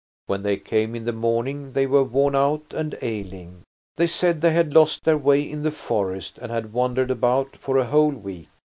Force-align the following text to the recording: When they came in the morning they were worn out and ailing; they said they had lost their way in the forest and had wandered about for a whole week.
When 0.25 0.41
they 0.41 0.57
came 0.57 0.95
in 0.95 1.05
the 1.05 1.13
morning 1.13 1.73
they 1.73 1.85
were 1.85 2.01
worn 2.03 2.35
out 2.35 2.73
and 2.75 2.97
ailing; 3.03 3.61
they 3.97 4.07
said 4.07 4.41
they 4.41 4.49
had 4.49 4.73
lost 4.73 5.03
their 5.03 5.15
way 5.15 5.43
in 5.43 5.61
the 5.61 5.69
forest 5.69 6.39
and 6.39 6.51
had 6.51 6.73
wandered 6.73 7.11
about 7.11 7.55
for 7.55 7.77
a 7.77 7.85
whole 7.85 8.09
week. 8.09 8.49